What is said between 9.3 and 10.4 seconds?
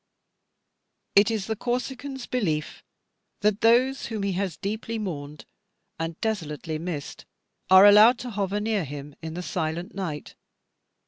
the silent night.